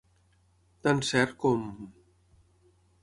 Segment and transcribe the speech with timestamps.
[0.87, 1.69] Tan cert com...